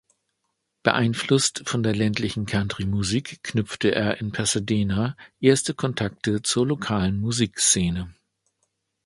[0.81, 8.11] Beeinflusst von der ländlichen Country-Musik, knüpfte er in Pasadena erste Kontakte zur lokalen Musikszene.